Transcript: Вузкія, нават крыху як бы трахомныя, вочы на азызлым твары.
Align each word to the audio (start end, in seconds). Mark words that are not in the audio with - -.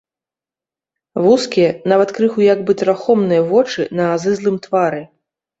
Вузкія, 1.25 1.75
нават 1.93 2.09
крыху 2.21 2.39
як 2.53 2.59
бы 2.71 2.79
трахомныя, 2.83 3.47
вочы 3.53 3.89
на 4.01 4.09
азызлым 4.15 4.61
твары. 4.65 5.01